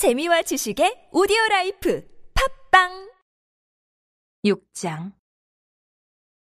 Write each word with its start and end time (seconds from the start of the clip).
재미와 0.00 0.40
지식의 0.40 1.12
오디오 1.12 1.36
라이프 1.50 2.02
팝빵! 2.32 3.10
6장. 4.46 5.12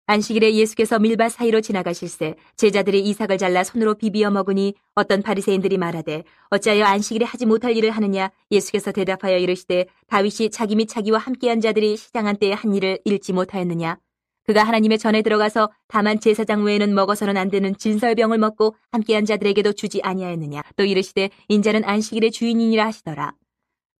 안식일에 0.07 0.55
예수께서 0.55 1.01
밀밭 1.01 1.33
사이로 1.33 1.61
지나가실새 1.61 2.37
제자들이 2.55 3.01
이삭을 3.01 3.37
잘라 3.37 3.65
손으로 3.65 3.97
비비어 3.97 4.31
먹으니 4.31 4.75
어떤 4.95 5.23
바리새인들이 5.23 5.77
말하되 5.77 6.23
어찌하여 6.51 6.85
안식일에 6.85 7.25
하지 7.25 7.47
못할 7.47 7.77
일을 7.77 7.91
하느냐? 7.91 8.31
예수께서 8.53 8.93
대답하여 8.93 9.39
이르시되 9.39 9.87
다윗이 10.07 10.51
자기 10.51 10.77
및 10.77 10.87
자기와 10.87 11.19
함께한 11.19 11.61
자들이 11.61 11.97
시장한 11.97 12.37
때에 12.37 12.53
한 12.53 12.77
일을 12.77 13.01
읽지 13.05 13.33
못하였느냐? 13.33 13.99
그가 14.45 14.63
하나님의 14.63 14.99
전에 14.99 15.23
들어가서 15.23 15.73
다만 15.89 16.21
제사장 16.21 16.63
외에는 16.63 16.95
먹어서는 16.95 17.37
안 17.37 17.51
되는 17.51 17.77
진설병을 17.77 18.39
먹고 18.39 18.77
함께한 18.93 19.25
자들에게도 19.25 19.73
주지 19.73 20.01
아니하였느냐? 20.01 20.63
또 20.77 20.85
이르시되 20.85 21.31
인자는 21.49 21.83
안식일의 21.85 22.31
주인이니라 22.31 22.87
하시더라 22.87 23.35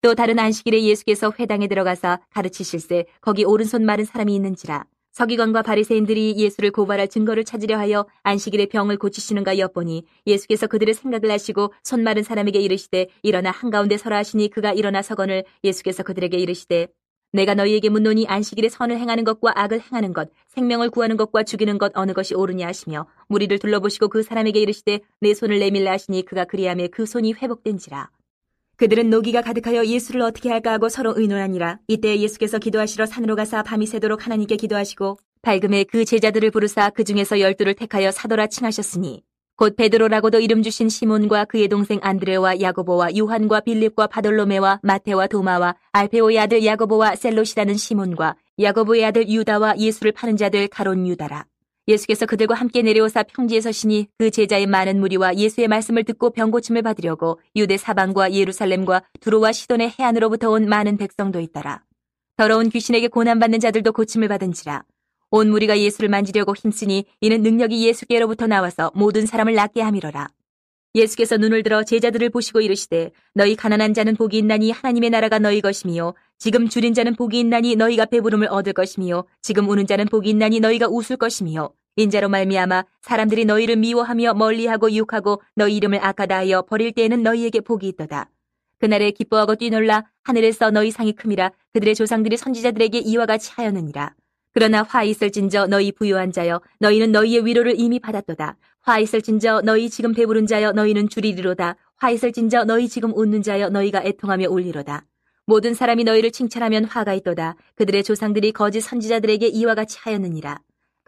또 0.01 0.15
다른 0.15 0.39
안식일에 0.39 0.85
예수께서 0.85 1.33
회당에 1.39 1.67
들어가서 1.67 2.21
가르치실세 2.31 3.07
거기 3.21 3.45
오른손 3.45 3.85
마른 3.85 4.05
사람이 4.05 4.33
있는지라 4.35 4.85
서기관과 5.11 5.63
바리새인들이 5.63 6.37
예수를 6.37 6.71
고발할 6.71 7.09
증거를 7.09 7.43
찾으려 7.45 7.77
하여 7.77 8.07
안식일에 8.23 8.67
병을 8.67 8.99
고치시는가 8.99 9.59
엿보니 9.59 10.05
예수께서 10.29 10.69
그들의 10.69 10.95
생각을 10.95 11.33
하시고 11.33 11.73
손 11.83 12.05
마른 12.05 12.23
사람에게 12.23 12.61
이르시되 12.61 13.09
일어나 13.23 13.51
한가운데 13.51 13.97
서라 13.97 14.19
하시니 14.19 14.51
그가 14.51 14.73
일어나 14.73 15.03
서거늘 15.03 15.43
예수께서 15.65 16.05
그들에게 16.05 16.37
이르시되 16.37 16.87
내가 17.33 17.55
너희에게 17.55 17.89
묻노니 17.89 18.29
안식일에 18.29 18.69
선을 18.69 18.99
행하는 18.99 19.25
것과 19.25 19.53
악을 19.55 19.81
행하는 19.81 20.15
것, 20.15 20.31
생명을 20.47 20.91
구하는 20.91 21.17
것과 21.17 21.43
죽이는 21.43 21.77
것 21.77 21.93
어느 21.95 22.13
것이 22.13 22.35
옳으냐 22.35 22.67
하시며 22.67 23.07
무리를 23.27 23.59
둘러보시고 23.59 24.09
그 24.09 24.23
사람에게 24.23 24.61
이르시되 24.61 25.01
내 25.21 25.35
손을 25.35 25.59
내밀라 25.59 25.93
하시니 25.93 26.25
그가 26.25 26.45
그리하며 26.45 26.87
그 26.91 27.05
손이 27.05 27.35
회복된지라. 27.35 28.09
그들은 28.79 29.11
노기가 29.11 29.43
가득하여 29.43 29.87
예수를 29.87 30.21
어떻게 30.21 30.51
할까 30.51 30.71
하고 30.71 30.89
서로 30.89 31.13
의논하니라. 31.17 31.81
이때 31.89 32.17
예수께서 32.17 32.61
기도하시러 32.61 33.07
산으로 33.07 33.35
가사 33.35 33.65
밤이 33.65 33.87
새도록 33.87 34.25
하나님께 34.25 34.55
기도하시고 34.55 35.19
밝으매 35.43 35.83
그 35.83 36.05
제자들을 36.05 36.53
부르사 36.53 36.91
그 36.91 37.03
중에서 37.03 37.41
열두를 37.41 37.75
택하여 37.75 38.13
사도라 38.13 38.47
칭하셨으니 38.47 39.25
곧 39.57 39.75
베드로라고도 39.75 40.39
이름 40.39 40.63
주신 40.63 40.89
시몬과 40.89 41.47
그의 41.47 41.67
동생 41.67 41.99
안드레와 42.01 42.61
야고보와 42.61 43.17
요한과 43.17 43.63
빌립과 43.63 44.07
바돌로메와 44.07 44.79
마태와 44.85 45.27
도마와 45.27 45.75
알패오의 45.91 46.39
아들 46.39 46.65
야고보와 46.65 47.17
셀롯이라는 47.17 47.77
시몬과 47.77 48.37
야고보의 48.61 49.05
아들 49.05 49.29
유다와 49.29 49.79
예수를 49.79 50.13
파는 50.13 50.37
자 50.37 50.47
될 50.47 50.69
가룟 50.69 51.05
유다라. 51.09 51.47
예수께서 51.89 52.27
그들과 52.27 52.55
함께 52.55 52.83
내려오사 52.83 53.23
평지에 53.25 53.63
서시니 53.63 54.09
그 54.19 54.31
제자의 54.31 54.67
많은 54.67 55.01
무리와 55.01 55.37
예수의 55.37 55.69
말씀을 55.69 56.05
듣고 56.05 56.31
병고침을 56.31 56.83
받으려고 56.83 57.41
유대 57.57 57.79
사방과 57.79 58.33
예루살렘과 58.33 59.03
두로와 59.21 59.53
시돈의 59.53 59.95
해안으로부터 59.99 60.51
온 60.51 60.69
많은 60.69 60.99
백성도 60.99 61.41
있더라. 61.41 61.83
더러운 62.37 62.69
귀신에게 62.69 63.09
고난받는 63.09 63.59
자들도 63.59 63.93
고침을 63.93 64.29
받은지라. 64.29 64.85
온 65.31 65.51
무리가 65.51 65.79
예수를 65.79 66.09
만지려고 66.09 66.55
힘쓰니 66.55 67.07
이는 67.21 67.43
능력이 67.43 67.87
예수께로부터 67.87 68.47
나와서 68.47 68.93
모든 68.95 69.27
사람을 69.27 69.55
낫게 69.55 69.81
함이로라. 69.81 70.29
예수께서 70.95 71.37
눈을 71.37 71.63
들어 71.63 71.85
제자들을 71.85 72.31
보시고 72.31 72.61
이르시되 72.61 73.11
너희 73.35 73.57
가난한 73.57 73.95
자는 73.95 74.17
복이 74.17 74.39
있나니 74.39 74.71
하나님의 74.71 75.11
나라가 75.11 75.39
너희 75.39 75.61
것이미요 75.61 76.15
지금 76.39 76.69
줄인 76.69 76.95
자는 76.95 77.15
복이 77.15 77.39
있나니 77.39 77.77
너희가 77.77 78.07
배부름을 78.07 78.49
얻을 78.49 78.73
것이미요 78.73 79.25
지금 79.43 79.69
우는 79.69 79.87
자는 79.87 80.07
복이 80.07 80.31
있나니 80.31 80.61
너희가 80.61 80.89
웃을 80.89 81.17
것이미요 81.17 81.71
인자로 81.99 82.29
말미암아 82.29 82.85
사람들이 83.03 83.45
너희를 83.45 83.77
미워하며 83.77 84.35
멀리하고 84.35 84.91
유혹하고 84.91 85.43
너희 85.57 85.77
이름을 85.77 85.99
악하다 86.03 86.37
하여 86.37 86.63
버릴 86.63 86.93
때에는 86.93 87.25
너희에게 87.25 87.61
복이 87.61 87.89
있도다 87.89 88.31
그날에 88.79 89.11
기뻐하고 89.11 89.57
뛰놀라 89.57 90.05
하늘에서 90.23 90.71
너희 90.71 90.93
상이 90.93 91.13
큼이라 91.13 91.51
그들의 91.73 91.97
조상들이 91.97 92.37
선지자들에게 92.37 92.99
이와 92.99 93.27
같이 93.27 93.51
하였느니라 93.53 94.15
그러나 94.55 94.83
화 94.83 95.03
있을진저 95.03 95.67
너희 95.67 95.93
부유한 95.93 96.33
자여 96.33 96.61
너희는 96.81 97.13
너희의 97.13 97.45
위로를 97.45 97.79
이미 97.79 98.01
받았도다. 98.01 98.57
화 98.81 98.99
있을진저 98.99 99.63
너희 99.65 99.91
지금 99.91 100.13
배부른 100.15 100.47
자여 100.47 100.73
너희는 100.73 101.09
줄이리로다. 101.09 101.77
화 101.97 102.11
있을진저 102.11 102.65
너희 102.65 102.89
지금 102.89 103.13
웃는 103.15 103.43
자여 103.43 103.69
너희가 103.69 104.03
애통하며 104.03 104.49
울리로다. 104.49 105.05
모든 105.47 105.75
사람이 105.75 106.05
너희를 106.05 106.33
칭찬하면 106.33 106.87
화가 106.87 107.15
있도다. 107.15 107.55
그들의 107.77 108.03
조상들이 108.03 108.53
거짓 108.53 108.81
선지자들에게 108.81 109.47
이와 109.47 109.75
같이 109.75 109.99
하였느니라. 110.01 110.59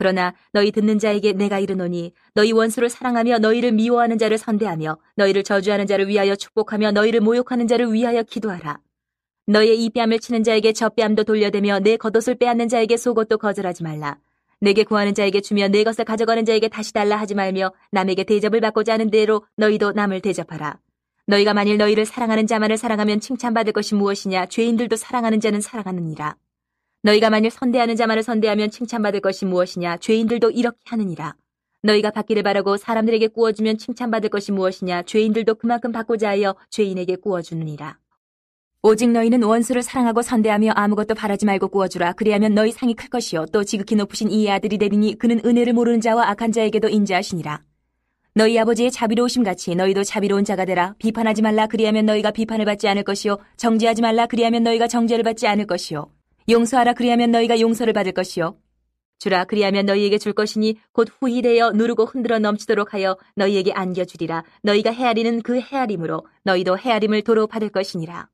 그러나 0.01 0.33
너희 0.55 0.73
듣는 0.73 0.99
자에게 0.99 1.35
내가 1.35 1.59
이르노니 1.59 2.15
너희 2.33 2.53
원수를 2.53 2.89
사랑하며 2.89 3.41
너희를 3.41 3.73
미워하는 3.73 4.17
자를 4.17 4.39
선대하며 4.39 4.97
너희를 5.17 5.43
저주하는 5.43 5.87
자를 5.87 6.09
위하여 6.09 6.35
축복하며 6.37 6.93
너희를 6.93 7.21
모욕하는 7.21 7.69
자를 7.69 7.93
위하여 7.93 8.23
기도하라. 8.23 8.79
너의 9.45 9.85
이 9.85 9.91
뺨을 9.91 10.19
치는 10.19 10.43
자에게 10.43 10.73
저 10.73 10.89
뺨도 10.89 11.25
돌려대며 11.25 11.81
내 11.81 11.99
겉옷을 11.99 12.37
빼앗는 12.37 12.71
자에게 12.71 12.97
속옷도 12.97 13.37
거절하지 13.37 13.83
말라. 13.83 14.17
내게 14.59 14.85
구하는 14.85 15.13
자에게 15.13 15.43
주며 15.43 15.69
내 15.69 15.85
것을 15.85 16.07
가져가는 16.07 16.47
자에게 16.47 16.69
다시 16.69 16.95
달라 16.95 17.17
하지 17.17 17.35
말며 17.35 17.71
남에게 17.91 18.25
대접을 18.25 18.63
받고자 18.63 18.95
하는 18.95 19.11
대로 19.11 19.45
너희도 19.57 19.93
남을 19.93 20.23
대접하라. 20.23 20.79
너희가 21.27 21.53
만일 21.53 21.77
너희를 21.77 22.07
사랑하는 22.07 22.47
자만을 22.47 22.79
사랑하면 22.79 23.21
칭찬받을 23.21 23.75
것이 23.75 23.95
무엇이냐 23.95 24.47
죄인들도 24.47 24.97
사랑하는 24.97 25.41
자는 25.41 25.61
사랑하느니라. 25.61 26.37
너희가 27.03 27.31
만일 27.31 27.51
선대하는 27.51 27.97
자만을 27.97 28.23
선대하면 28.23 28.71
칭찬받을 28.71 29.21
것이 29.21 29.47
무엇이냐 29.47 29.97
죄인들도 29.99 30.51
이렇게 30.51 30.79
하느니라. 30.85 31.35
너희가 31.83 32.11
받기를 32.11 32.43
바라고 32.43 32.77
사람들에게 32.77 33.29
구워주면 33.29 33.79
칭찬받을 33.79 34.29
것이 34.29 34.53
무엇이냐 34.53 35.05
죄인들도 35.05 35.55
그만큼 35.55 35.93
받고자 35.93 36.29
하여 36.29 36.55
죄인에게 36.69 37.17
구워주느니라. 37.17 37.97
오직 38.83 39.11
너희는 39.11 39.43
원수를 39.43 39.83
사랑하고 39.83 40.21
선대하며 40.21 40.73
아무것도 40.73 41.15
바라지 41.15 41.47
말고 41.47 41.69
구워주라. 41.69 42.13
그리하면 42.13 42.55
너희 42.55 42.71
상이 42.71 42.95
클 42.95 43.09
것이요. 43.09 43.47
또 43.47 43.65
지극히 43.65 43.95
높으신 43.95 44.31
이 44.31 44.51
아들이 44.51 44.77
되리니 44.77 45.19
그는 45.19 45.41
은혜를 45.45 45.73
모르는 45.73 46.03
자와 46.03 46.29
악한 46.31 46.53
자에게도 46.53 46.89
인자하시니라. 46.89 47.63
너희 48.35 48.59
아버지의 48.59 48.91
자비로우심 48.91 49.43
같이 49.43 49.75
너희도 49.75 50.05
자비로운 50.05 50.45
자가 50.45 50.67
되라. 50.67 50.95
비판하지 50.99 51.41
말라. 51.43 51.67
그리하면 51.67 52.07
너희가 52.07 52.31
비판을 52.31 52.65
받지 52.67 52.89
않을 52.89 53.05
것이요. 53.05 53.39
정죄하지 53.57 54.03
말라. 54.03 54.27
그리하면 54.27 54.63
너희가 54.63 54.87
정죄를 54.87 55.25
받지 55.25 55.47
않을 55.47 55.67
것이요. 55.67 56.11
용서하라. 56.49 56.95
그리하면 56.95 57.31
너희가 57.31 57.61
용서를 57.61 57.93
받을 57.93 58.13
것이요. 58.13 58.57
주라. 59.19 59.45
그리하면 59.45 59.87
너희에게 59.87 60.19
줄 60.19 60.33
것이니 60.33 60.79
곧 60.93 61.09
후히 61.21 61.43
되어 61.43 61.73
누르고 61.73 62.07
흔들어 62.07 62.39
넘치도록 62.39 62.95
하여 62.95 63.17
너희에게 63.37 63.73
안겨주리라. 63.73 64.45
너희가 64.63 64.93
헤아리는 64.93 65.43
그 65.43 65.61
헤아림으로 65.61 66.27
너희도 66.45 66.79
헤아림을 66.79 67.23
도로 67.23 67.47
받을 67.47 67.69
것이니라. 67.69 68.29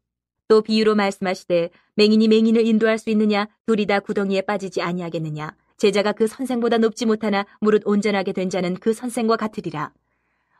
또 0.48 0.62
비유로 0.62 0.94
말씀하시되 0.94 1.70
맹인이 1.96 2.28
맹인을 2.28 2.64
인도할 2.66 2.98
수 2.98 3.10
있느냐 3.10 3.48
둘이 3.66 3.84
다 3.86 3.98
구덩이에 3.98 4.42
빠지지 4.42 4.80
아니하겠느냐 4.80 5.56
제자가 5.76 6.12
그 6.12 6.28
선생보다 6.28 6.78
높지 6.78 7.04
못하나 7.04 7.44
무릇 7.60 7.82
온전하게 7.84 8.32
된 8.32 8.48
자는 8.48 8.74
그 8.74 8.92
선생과 8.92 9.36
같으리라 9.36 9.92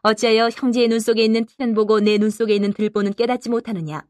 어찌하여 0.03 0.49
형제의 0.53 0.89
눈 0.89 0.99
속에 0.99 1.25
있는 1.25 1.45
티는 1.47 1.75
보고 1.75 2.01
내 2.01 2.19
눈 2.19 2.31
속에 2.31 2.53
있는 2.57 2.73
들보는 2.73 3.15
깨닫지 3.15 3.49
못하느냐 3.49 4.03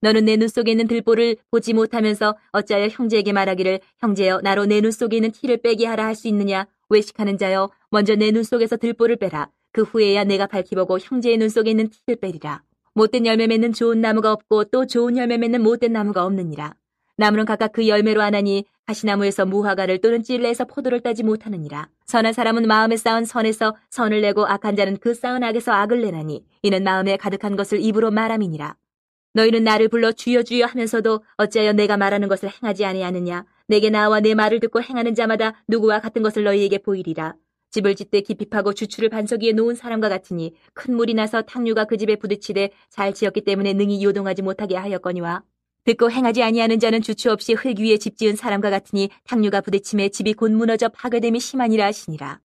너는 0.00 0.24
내 0.24 0.36
눈 0.36 0.48
속에 0.48 0.70
있는 0.72 0.86
들보를 0.86 1.36
보지 1.50 1.72
못하면서 1.72 2.36
어찌하여 2.52 2.88
형제에게 2.88 3.32
말하기를 3.32 3.80
형제여 3.98 4.40
나로 4.42 4.66
내 4.66 4.80
눈 4.80 4.90
속에 4.90 5.16
있는 5.16 5.30
티를 5.32 5.58
빼게 5.58 5.86
하라 5.86 6.04
할 6.06 6.14
수 6.14 6.28
있느냐 6.28 6.66
외식하는 6.90 7.38
자여 7.38 7.70
먼저 7.90 8.14
내 8.16 8.30
눈 8.30 8.42
속에서 8.42 8.76
들보를 8.76 9.16
빼라 9.16 9.50
그 9.72 9.82
후에야 9.82 10.24
내가 10.24 10.46
밝히보고 10.46 10.98
형제의 10.98 11.38
눈 11.38 11.48
속에 11.48 11.70
있는 11.70 11.88
티를 11.88 12.16
빼리라 12.20 12.62
못된 12.94 13.26
열매 13.26 13.46
맺는 13.48 13.72
좋은 13.72 14.00
나무가 14.00 14.30
없고 14.32 14.64
또 14.64 14.86
좋은 14.86 15.16
열매 15.16 15.36
맺는 15.36 15.62
못된 15.62 15.92
나무가 15.92 16.24
없느니라. 16.24 16.74
나무는 17.16 17.44
각각 17.44 17.72
그 17.72 17.88
열매로 17.88 18.22
하나니 18.22 18.64
가시나무에서 18.86 19.46
무화과를 19.46 19.98
또는 20.00 20.22
찔레에서 20.22 20.64
포도를 20.66 21.00
따지 21.00 21.24
못하느니라. 21.24 21.88
선한 22.06 22.32
사람은 22.32 22.68
마음에 22.68 22.96
쌓은 22.96 23.24
선에서 23.24 23.74
선을 23.90 24.20
내고 24.20 24.46
악한 24.46 24.76
자는 24.76 24.96
그 24.98 25.12
쌓은 25.14 25.42
악에서 25.42 25.72
악을 25.72 26.02
내나니 26.02 26.44
이는 26.62 26.84
마음에 26.84 27.16
가득한 27.16 27.56
것을 27.56 27.80
입으로 27.80 28.12
말함이니라. 28.12 28.76
너희는 29.34 29.64
나를 29.64 29.88
불러 29.88 30.12
주여 30.12 30.44
주여 30.44 30.66
하면서도 30.66 31.22
어찌하여 31.36 31.72
내가 31.72 31.96
말하는 31.96 32.28
것을 32.28 32.50
행하지 32.50 32.84
아니하느냐. 32.84 33.44
내게 33.66 33.90
나와 33.90 34.20
내 34.20 34.34
말을 34.34 34.60
듣고 34.60 34.80
행하는 34.80 35.14
자마다 35.14 35.54
누구와 35.66 36.00
같은 36.00 36.22
것을 36.22 36.44
너희에게 36.44 36.78
보이리라. 36.78 37.34
집을 37.72 37.96
짓되 37.96 38.20
깊이 38.20 38.48
파고 38.48 38.72
주추를 38.72 39.08
반석 39.08 39.42
위에 39.42 39.50
놓은 39.50 39.74
사람과 39.74 40.08
같으니 40.08 40.54
큰 40.72 40.94
물이 40.94 41.14
나서 41.14 41.42
탕류가 41.42 41.86
그 41.86 41.96
집에 41.96 42.14
부딪히되 42.14 42.70
잘 42.88 43.12
지었기 43.12 43.40
때문에 43.40 43.72
능히 43.72 44.04
요동하지 44.04 44.42
못하게 44.42 44.76
하였거니와 44.76 45.42
듣고 45.84 46.12
행하지 46.12 46.44
아니하는 46.44 46.78
자는 46.78 47.02
주추 47.02 47.32
없이 47.32 47.54
흙 47.54 47.80
위에 47.80 47.96
집 47.96 48.16
지은 48.16 48.36
사람과 48.36 48.70
같으니 48.70 49.10
탕류가 49.24 49.62
부딪힘에 49.62 50.10
집이 50.10 50.34
곧 50.34 50.52
무너져 50.52 50.88
파괴됨이 50.88 51.40
심하니라 51.40 51.86
하시니라. 51.86 52.38